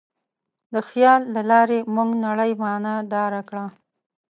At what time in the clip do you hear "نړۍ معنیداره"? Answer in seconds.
2.25-3.41